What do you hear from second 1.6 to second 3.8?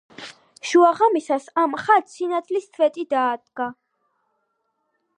ამ ხატს სინათლის სვეტი დაადგა.